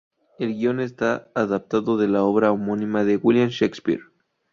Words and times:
El 0.39 0.55
guion 0.55 0.79
está 0.79 1.29
adaptado 1.35 1.95
de 1.95 2.07
la 2.07 2.23
obra 2.23 2.51
homónima 2.51 3.03
de 3.03 3.17
William 3.17 3.49
Shakespeare. 3.49 4.01